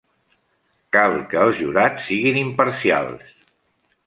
[0.97, 3.31] Cal que els jurats siguin imparcials.